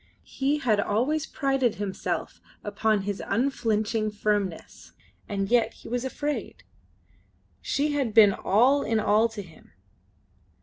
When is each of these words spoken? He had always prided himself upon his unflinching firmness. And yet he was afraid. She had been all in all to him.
He 0.25 0.57
had 0.57 0.79
always 0.79 1.27
prided 1.27 1.75
himself 1.75 2.41
upon 2.63 3.03
his 3.03 3.21
unflinching 3.23 4.09
firmness. 4.09 4.93
And 5.29 5.47
yet 5.47 5.73
he 5.75 5.89
was 5.89 6.03
afraid. 6.03 6.63
She 7.61 7.91
had 7.91 8.11
been 8.11 8.33
all 8.33 8.81
in 8.81 8.99
all 8.99 9.29
to 9.29 9.43
him. 9.43 9.73